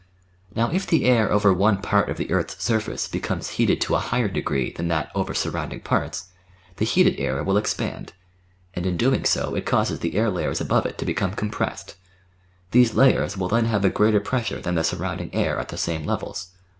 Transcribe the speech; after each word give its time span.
Now 0.55 0.71
if 0.71 0.87
the 0.87 1.05
air 1.05 1.31
over 1.31 1.53
one 1.53 1.79
part 1.79 2.09
of 2.09 2.17
the 2.17 2.31
earth's 2.31 2.63
surface 2.63 3.07
becomes 3.07 3.49
heated 3.61 3.79
to 3.81 3.93
a 3.93 3.99
higher 3.99 4.27
degree 4.29 4.71
than 4.71 4.87
that 4.87 5.11
over 5.13 5.35
surrounding 5.35 5.81
parts, 5.81 6.29
the 6.77 6.85
heated 6.85 7.19
air 7.19 7.43
will 7.43 7.55
expand, 7.55 8.13
and, 8.73 8.87
in 8.87 8.97
doing 8.97 9.25
so, 9.25 9.53
it 9.53 9.67
causes 9.67 9.99
the 9.99 10.15
air 10.15 10.31
layers 10.31 10.59
above 10.59 10.87
it 10.87 10.97
to 10.97 11.05
become 11.05 11.33
compressed. 11.35 11.97
These 12.71 12.95
layers 12.95 13.37
will 13.37 13.49
then 13.49 13.65
have 13.65 13.85
a 13.85 13.91
greater 13.91 14.19
pressure 14.19 14.59
than 14.59 14.73
the 14.73 14.83
surrounding 14.83 15.29
air 15.35 15.59
at 15.59 15.67
the 15.69 15.77
same 15.77 16.03
levels. 16.03 16.47